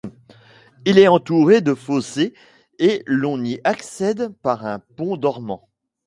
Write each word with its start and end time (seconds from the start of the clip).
Il 0.85 0.97
est 0.97 1.07
entouré 1.07 1.61
de 1.61 1.75
fossés 1.75 2.33
et 2.79 3.03
l'on 3.05 3.43
y 3.43 3.61
accède 3.63 4.29
par 4.41 4.65
un 4.65 4.79
pont 4.79 5.15
dormant. 5.15 5.69